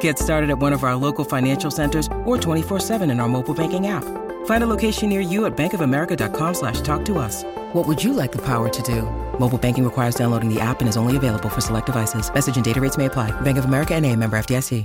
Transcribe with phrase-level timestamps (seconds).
[0.00, 3.86] Get started at one of our local financial centers or 24-7 in our mobile banking
[3.86, 4.04] app.
[4.44, 7.44] Find a location near you at bankofamerica.com slash talk to us.
[7.72, 9.02] What would you like the power to do?
[9.38, 12.32] Mobile banking requires downloading the app and is only available for select devices.
[12.32, 13.30] Message and data rates may apply.
[13.40, 14.84] Bank of America and a member FDIC.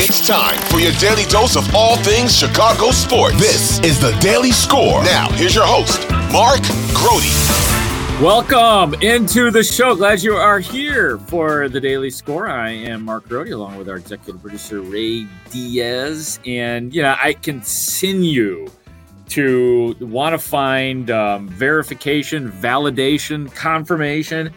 [0.00, 3.36] It's time for your daily dose of all things Chicago sports.
[3.36, 5.02] This is the Daily Score.
[5.02, 6.62] Now, here's your host, Mark
[6.94, 7.87] Grote.
[8.22, 9.94] Welcome into the show.
[9.94, 12.48] Glad you are here for the Daily Score.
[12.48, 16.40] I am Mark Grote along with our executive producer, Ray Diaz.
[16.44, 18.66] And, you know, I continue
[19.28, 24.52] to want to find um, verification, validation, confirmation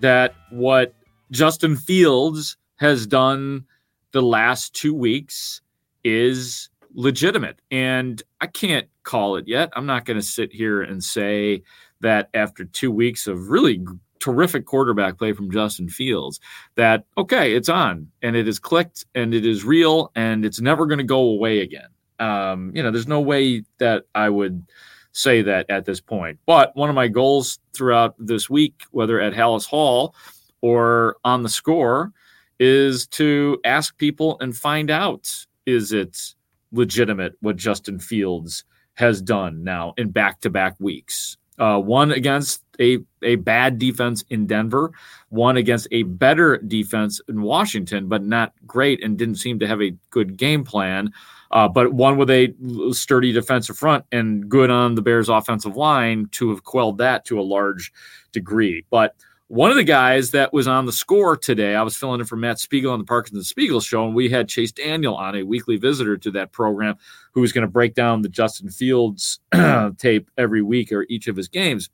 [0.00, 0.92] that what
[1.30, 3.64] Justin Fields has done
[4.12, 5.62] the last two weeks
[6.04, 7.62] is legitimate.
[7.70, 9.70] And I can't call it yet.
[9.74, 11.62] I'm not going to sit here and say,
[12.00, 13.84] that after two weeks of really
[14.18, 16.40] terrific quarterback play from Justin Fields,
[16.74, 20.86] that okay, it's on and it is clicked and it is real and it's never
[20.86, 21.88] going to go away again.
[22.18, 24.66] Um, you know, there's no way that I would
[25.12, 26.38] say that at this point.
[26.46, 30.14] But one of my goals throughout this week, whether at Halas Hall
[30.60, 32.12] or on the score,
[32.58, 35.28] is to ask people and find out
[35.66, 36.34] is it
[36.72, 41.36] legitimate what Justin Fields has done now in back to back weeks?
[41.58, 44.92] Uh, one against a, a bad defense in Denver,
[45.30, 49.80] one against a better defense in Washington, but not great and didn't seem to have
[49.80, 51.12] a good game plan.
[51.50, 52.52] Uh, but one with a
[52.92, 57.40] sturdy defensive front and good on the Bears' offensive line to have quelled that to
[57.40, 57.92] a large
[58.32, 58.84] degree.
[58.90, 59.14] But
[59.48, 62.36] one of the guys that was on the score today, I was filling in for
[62.36, 65.44] Matt Spiegel on the Parkins and Spiegel show, and we had Chase Daniel on, a
[65.44, 66.96] weekly visitor to that program,
[67.32, 69.38] who was going to break down the Justin Fields
[69.98, 71.90] tape every week or each of his games.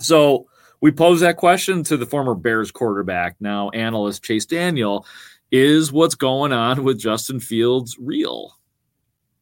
[0.00, 0.46] So
[0.80, 5.04] we posed that question to the former Bears quarterback, now analyst Chase Daniel
[5.50, 8.52] is what's going on with Justin Fields real?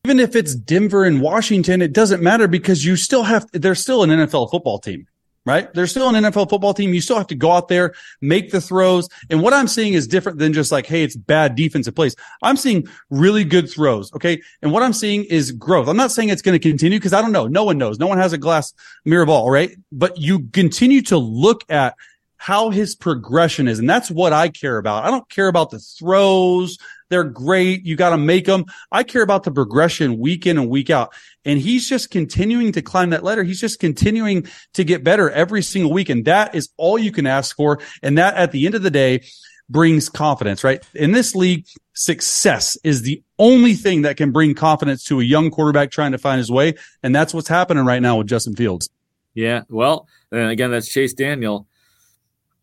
[0.04, 4.04] Even if it's Denver and Washington, it doesn't matter because you still have, they're still
[4.04, 5.06] an NFL football team
[5.46, 5.72] right?
[5.72, 6.92] They're still an NFL football team.
[6.92, 9.08] You still have to go out there, make the throws.
[9.30, 12.16] And what I'm seeing is different than just like, Hey, it's bad defensive plays.
[12.42, 14.12] I'm seeing really good throws.
[14.12, 14.42] Okay.
[14.60, 15.88] And what I'm seeing is growth.
[15.88, 17.46] I'm not saying it's going to continue because I don't know.
[17.46, 17.98] No one knows.
[17.98, 18.74] No one has a glass
[19.04, 19.70] mirror ball, right?
[19.92, 21.94] But you continue to look at
[22.38, 23.78] how his progression is.
[23.78, 25.04] And that's what I care about.
[25.04, 26.78] I don't care about the throws.
[27.08, 27.84] They're great.
[27.84, 28.64] You got to make them.
[28.90, 31.14] I care about the progression week in and week out.
[31.44, 33.44] And he's just continuing to climb that ladder.
[33.44, 36.08] He's just continuing to get better every single week.
[36.08, 37.80] And that is all you can ask for.
[38.02, 39.24] And that at the end of the day
[39.68, 40.84] brings confidence, right?
[40.94, 45.50] In this league, success is the only thing that can bring confidence to a young
[45.50, 46.74] quarterback trying to find his way.
[47.02, 48.88] And that's what's happening right now with Justin Fields.
[49.34, 49.62] Yeah.
[49.68, 51.66] Well, and again, that's Chase Daniel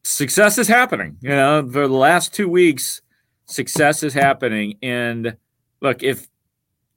[0.03, 1.17] success is happening.
[1.21, 3.01] You know, for the last two weeks,
[3.45, 4.77] success is happening.
[4.81, 5.37] And
[5.81, 6.27] look, if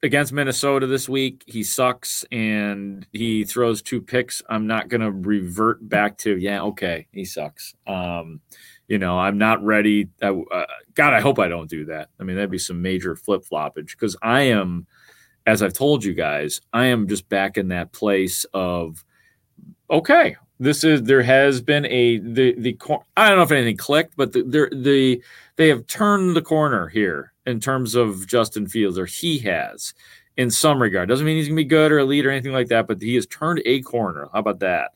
[0.03, 5.11] against Minnesota this week he sucks and he throws two picks, I'm not going to
[5.11, 7.75] revert back to yeah, okay, he sucks.
[7.87, 8.41] Um,
[8.89, 10.09] you know, I'm not ready.
[10.23, 10.35] Uh,
[10.95, 12.09] God, I hope I don't do that.
[12.21, 14.87] I mean, that'd be some major flip floppage because I am,
[15.45, 19.05] as I've told you guys, I am just back in that place of
[19.91, 22.77] okay, this is there has been a the the
[23.17, 25.23] I don't know if anything clicked, but the the, the
[25.57, 29.95] they have turned the corner here in terms of Justin Fields, or he has
[30.37, 31.09] in some regard.
[31.09, 33.27] Doesn't mean he's gonna be good or elite or anything like that, but he has
[33.27, 34.29] turned a corner.
[34.33, 34.93] How about that?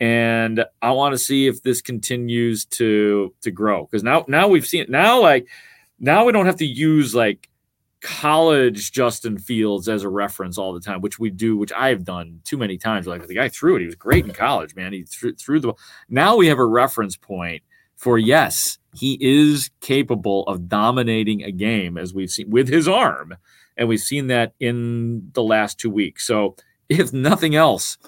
[0.00, 4.66] And I want to see if this continues to to grow because now now we've
[4.66, 4.90] seen it.
[4.90, 5.46] Now like
[6.00, 7.48] now we don't have to use like
[8.02, 12.40] college Justin Fields as a reference all the time, which we do, which I've done
[12.44, 13.06] too many times.
[13.06, 14.92] Like the guy threw it; he was great in college, man.
[14.92, 15.74] He threw, threw the.
[16.08, 17.62] Now we have a reference point
[17.96, 23.36] for yes, he is capable of dominating a game as we've seen with his arm,
[23.76, 26.26] and we've seen that in the last two weeks.
[26.26, 26.56] So,
[26.88, 27.98] if nothing else,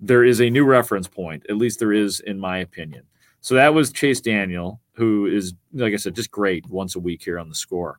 [0.00, 1.44] there is a new reference point.
[1.48, 3.04] At least there is, in my opinion.
[3.40, 7.22] So that was Chase Daniel, who is, like I said, just great once a week
[7.24, 7.98] here on the score.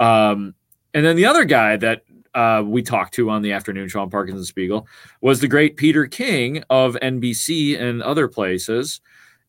[0.00, 0.54] Um,
[0.94, 2.02] and then the other guy that
[2.34, 4.86] uh, we talked to on the afternoon Sean Parkins and Spiegel
[5.22, 9.00] was the great Peter King of NBC and other places.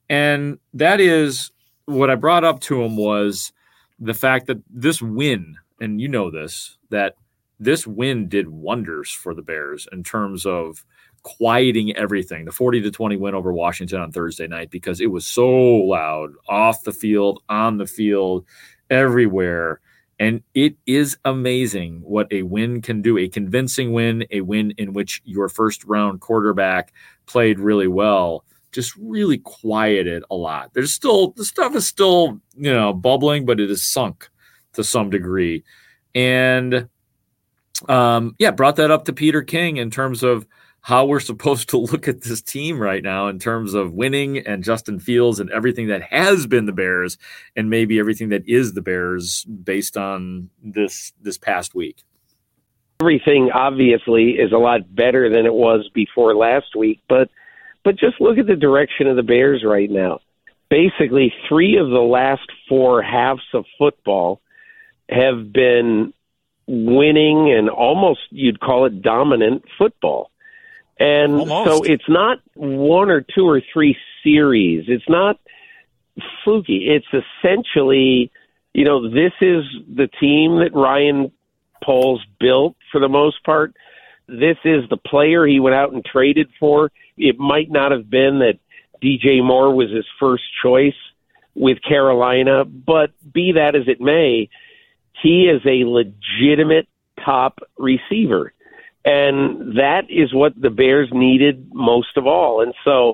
[0.10, 1.52] And that is
[1.86, 3.52] what I brought up to him was
[4.00, 7.16] the fact that this win, and you know this, that
[7.60, 10.86] this win did wonders for the Bears in terms of
[11.24, 12.46] quieting everything.
[12.46, 16.32] The 40 to 20 win over Washington on Thursday night because it was so loud
[16.48, 18.46] off the field, on the field,
[18.90, 19.82] everywhere.
[20.20, 23.18] And it is amazing what a win can do.
[23.18, 26.92] A convincing win, a win in which your first round quarterback
[27.28, 30.74] played really well, just really quieted a lot.
[30.74, 34.30] There's still, the stuff is still, you know, bubbling, but it is sunk
[34.74, 35.64] to some degree.
[36.16, 36.90] And
[37.88, 40.48] um, yeah, brought that up to Peter King in terms of
[40.82, 44.64] how we're supposed to look at this team right now in terms of winning and
[44.64, 47.18] Justin Fields and everything that has been the Bears
[47.56, 52.04] and maybe everything that is the Bears based on this this past week.
[53.02, 57.30] Everything obviously is a lot better than it was before last week, but
[57.84, 60.20] but just look at the direction of the Bears right now.
[60.70, 64.42] Basically, 3 of the last 4 halves of football
[65.10, 66.14] have been
[66.68, 70.32] winning and almost you'd call it dominant football.
[71.00, 71.70] And Almost.
[71.70, 74.86] so it's not one or two or three series.
[74.88, 75.40] It's not
[76.44, 76.88] fluky.
[76.88, 78.32] It's essentially,
[78.74, 79.64] you know, this is
[79.94, 81.32] the team that Ryan
[81.84, 83.76] Poles built for the most part.
[84.28, 86.92] This is the player he went out and traded for.
[87.18, 88.60] It might not have been that
[89.02, 90.96] DJ Moore was his first choice
[91.56, 94.50] with Carolina, but be that as it may,
[95.24, 96.88] he is a legitimate
[97.24, 98.54] top receiver.
[99.08, 102.62] And that is what the Bears needed most of all.
[102.62, 103.14] And so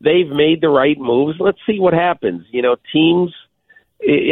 [0.00, 1.36] they've made the right moves.
[1.38, 2.46] Let's see what happens.
[2.50, 3.30] You know, teams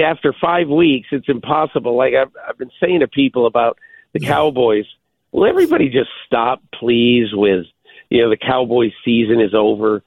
[0.02, 1.98] after five weeks, it's impossible.
[1.98, 3.76] Like I've, I've been saying to people about
[4.14, 4.86] the Cowboys,
[5.32, 7.66] will everybody just stop, please, with,
[8.08, 10.02] you know, the Cowboys season is over.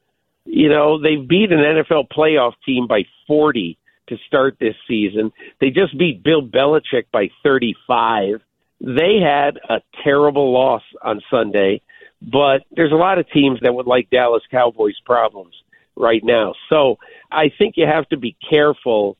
[0.45, 5.31] You know, they beat an NFL playoff team by 40 to start this season.
[5.61, 8.41] They just beat Bill Belichick by 35
[8.81, 11.81] they had a terrible loss on Sunday,
[12.21, 15.55] but there's a lot of teams that would like Dallas Cowboys problems
[15.95, 16.53] right now.
[16.69, 16.97] So
[17.31, 19.17] I think you have to be careful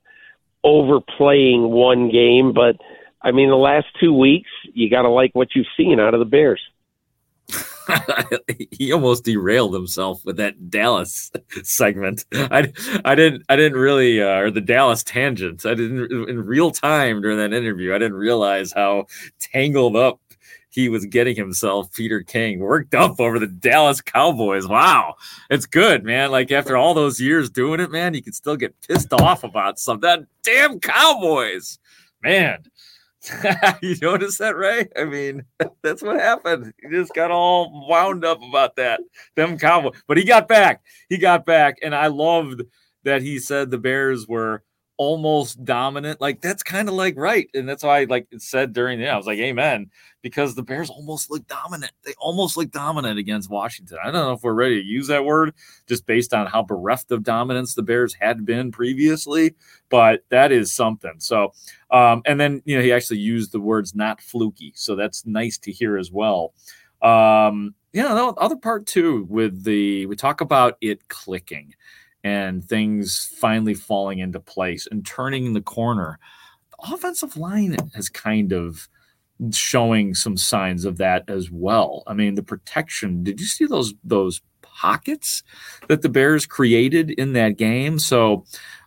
[0.63, 2.78] overplaying one game, but
[3.22, 6.19] I mean the last two weeks you got to like what you've seen out of
[6.19, 6.62] the Bears.
[8.72, 11.32] he almost derailed himself with that Dallas
[11.64, 12.26] segment.
[12.34, 12.72] I,
[13.04, 15.66] I didn't I didn't really uh, or the Dallas tangent.
[15.66, 17.94] I didn't in real time during that interview.
[17.94, 19.06] I didn't realize how
[19.40, 20.20] tangled up
[20.70, 21.92] he was getting himself.
[21.94, 24.68] Peter King worked up over the Dallas Cowboys.
[24.68, 25.16] Wow,
[25.50, 26.32] it's good, man.
[26.32, 29.80] Like after all those years doing it, man, you can still get pissed off about
[29.80, 31.80] some that damn Cowboys,
[32.22, 32.63] man.
[33.82, 34.88] you notice that, Ray?
[34.96, 35.44] I mean,
[35.84, 36.74] that's what happened.
[36.82, 39.00] He just got all wound up about that.
[39.36, 40.84] Them cowboy, but he got back.
[41.10, 42.62] He got back, and I loved
[43.03, 44.63] that he said the Bears were
[44.98, 46.22] almost dominant.
[46.22, 49.10] Like that's kind of like right, and that's why I like it said during the.
[49.10, 49.90] I was like, Amen,
[50.22, 51.92] because the Bears almost look dominant.
[52.04, 53.98] They almost look dominant against Washington.
[54.02, 55.54] I don't know if we're ready to use that word
[55.88, 59.56] just based on how bereft of dominance the Bears had been previously,
[59.90, 61.16] but that is something.
[61.20, 61.54] So,
[61.92, 65.58] um, and then you know he actually used the words not fluky, so that's nice
[65.60, 66.54] to hear as well.
[67.02, 71.74] Um, know, the other part too with the we talk about it clicking
[72.25, 76.17] and things finally falling into place and turning the corner.
[76.72, 78.89] The offensive line has kind of
[79.51, 82.01] showing some signs of that as well.
[82.08, 84.41] I mean, the protection, did you see those those
[84.75, 85.44] pockets
[85.88, 88.00] that the Bears created in that game?
[88.00, 88.46] So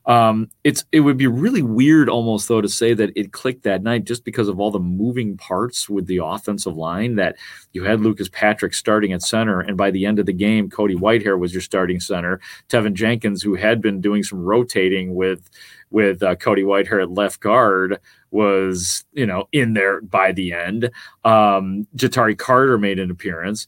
[0.09, 3.83] um, it's it would be really weird almost though to say that it clicked that
[3.83, 7.37] night just because of all the moving parts with the offensive line that
[7.75, 10.95] you had Lucas Patrick starting at center and by the end of the game Cody
[10.95, 12.41] Whitehair was your starting center.
[12.71, 15.51] Teven Jenkins who had been doing some rotating with
[15.91, 20.91] with uh, Cody Whitehair at left guard was you know in there by the end.
[21.23, 23.67] Um Ja'Tyre Carter made an appearance.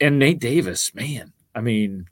[0.00, 2.06] And Nate Davis man I mean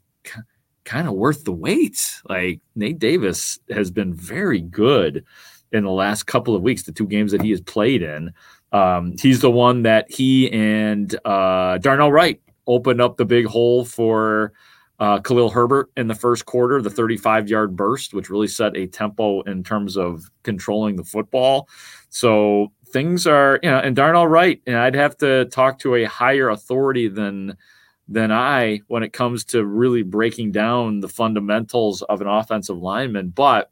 [0.83, 2.21] kind of worth the wait.
[2.27, 5.23] Like Nate Davis has been very good
[5.71, 8.33] in the last couple of weeks, the two games that he has played in.
[8.73, 13.85] Um, he's the one that he and uh, Darnell Wright opened up the big hole
[13.85, 14.51] for
[14.99, 18.85] uh, Khalil Herbert in the first quarter, the 35 yard burst, which really set a
[18.85, 21.69] tempo in terms of controlling the football.
[22.09, 26.03] So things are, you know, and Darnell Wright, and I'd have to talk to a
[26.03, 27.55] higher authority than
[28.07, 33.29] than I when it comes to really breaking down the fundamentals of an offensive lineman.
[33.29, 33.71] But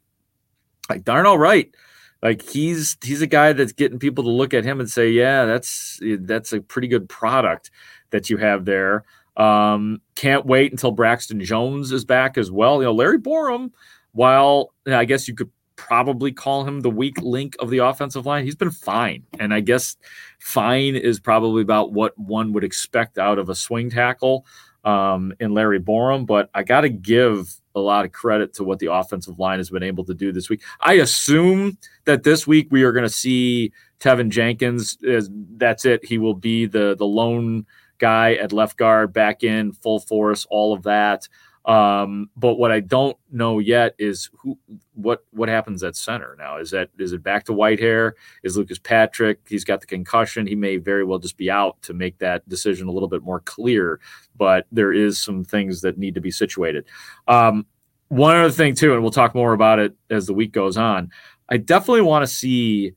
[0.89, 1.73] like Darnell Wright,
[2.21, 5.45] like he's he's a guy that's getting people to look at him and say, yeah,
[5.45, 7.71] that's that's a pretty good product
[8.11, 9.05] that you have there.
[9.37, 12.77] Um, can't wait until Braxton Jones is back as well.
[12.77, 13.71] You know, Larry Borom,
[14.13, 18.45] while I guess you could probably call him the weak link of the offensive line.
[18.45, 19.23] He's been fine.
[19.39, 19.97] And I guess
[20.39, 24.45] fine is probably about what one would expect out of a swing tackle
[24.83, 26.25] um, in Larry Borom.
[26.25, 29.69] But I got to give a lot of credit to what the offensive line has
[29.69, 30.63] been able to do this week.
[30.79, 34.97] I assume that this week we are going to see Teven Jenkins.
[35.01, 36.05] That's it.
[36.05, 37.65] He will be the the lone
[37.97, 41.27] guy at left guard, back in full force, all of that.
[41.65, 44.57] Um, but what I don't know yet is who,
[44.93, 46.57] what, what happens at center now.
[46.57, 48.11] Is that is it back to Whitehair?
[48.43, 49.39] Is Lucas Patrick?
[49.47, 50.45] He's got the concussion.
[50.45, 53.39] He may very well just be out to make that decision a little bit more
[53.39, 53.99] clear.
[54.37, 56.85] But there is some things that need to be situated.
[57.27, 57.65] Um,
[58.09, 61.11] one other thing too, and we'll talk more about it as the week goes on.
[61.49, 62.93] I definitely want to see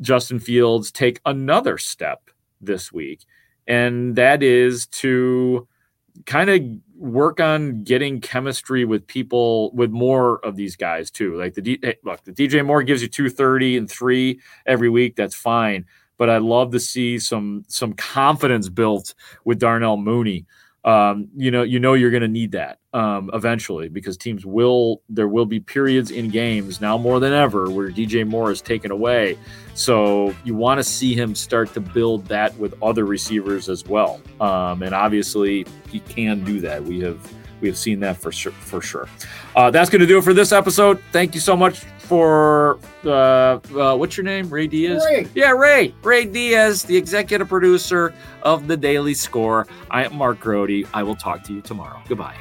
[0.00, 3.24] Justin Fields take another step this week,
[3.66, 5.66] and that is to
[6.24, 6.62] kind of
[6.98, 11.36] work on getting chemistry with people with more of these guys too.
[11.36, 15.16] Like the D, hey, look, the DJ Moore gives you 230 and 3 every week,
[15.16, 15.84] that's fine,
[16.18, 20.46] but I'd love to see some some confidence built with Darnell Mooney
[20.86, 25.02] um, you know, you know you're going to need that um, eventually because teams will.
[25.08, 28.92] There will be periods in games now more than ever where DJ Moore is taken
[28.92, 29.36] away.
[29.74, 34.20] So you want to see him start to build that with other receivers as well.
[34.40, 36.84] Um, and obviously, he can do that.
[36.84, 37.20] We have
[37.60, 38.52] we have seen that for sure.
[38.52, 39.08] For sure.
[39.56, 41.02] Uh, that's going to do it for this episode.
[41.10, 44.48] Thank you so much for uh, uh, what's your name?
[44.48, 45.04] Ray Diaz.
[45.04, 45.28] Ray.
[45.34, 45.94] Yeah, Ray.
[46.02, 49.66] Ray Diaz, the executive producer of the Daily Score.
[49.90, 50.86] I am Mark Grote.
[50.94, 52.00] I will talk to you tomorrow.
[52.08, 52.36] Goodbye.